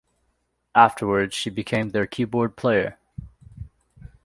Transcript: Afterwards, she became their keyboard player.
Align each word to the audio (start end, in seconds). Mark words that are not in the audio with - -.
Afterwards, 0.73 1.35
she 1.35 1.51
became 1.51 1.89
their 1.89 2.07
keyboard 2.07 2.55
player. 2.55 2.97